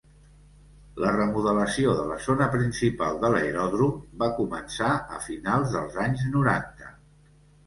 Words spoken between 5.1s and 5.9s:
finals